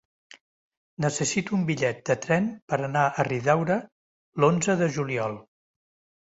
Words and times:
Necessito 1.03 1.53
un 1.57 1.65
bitllet 1.67 1.99
de 2.11 2.15
tren 2.23 2.47
per 2.73 2.79
anar 2.87 3.03
a 3.09 3.27
Riudaura 3.29 3.77
l'onze 4.45 4.79
de 4.83 4.91
juliol. 4.99 5.39